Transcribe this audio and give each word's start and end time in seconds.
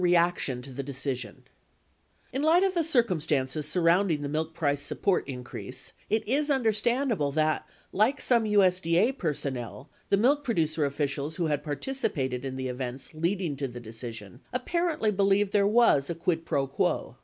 MILK 0.03 0.07
PRODUCER 0.09 0.23
REACTION 0.25 0.61
TO 0.63 0.71
THE 0.71 0.81
DECISION 0.83 1.43
In 2.33 2.41
light 2.41 2.63
of 2.63 2.73
the 2.73 2.83
circumstances 2.83 3.67
surrounding 3.69 4.23
the 4.23 4.29
milk 4.29 4.55
price 4.55 4.81
support 4.81 5.27
increase, 5.27 5.93
it 6.09 6.27
is 6.27 6.49
understandable 6.49 7.31
that, 7.33 7.69
like 7.91 8.19
some 8.19 8.45
USD 8.45 8.95
A 8.97 9.11
personnel, 9.11 9.91
the 10.09 10.17
milk 10.17 10.43
producer 10.43 10.85
officials 10.85 11.35
who 11.35 11.45
had 11.45 11.63
participated 11.63 12.43
in 12.43 12.55
the 12.55 12.67
events 12.67 13.13
leading 13.13 13.55
to 13.57 13.67
the 13.67 13.79
decision 13.79 14.39
apparently 14.51 15.11
believed 15.11 15.51
there 15.53 15.67
was 15.67 16.09
a 16.09 16.15
quid 16.15 16.45
pro 16.45 16.65
quo. 16.65 17.17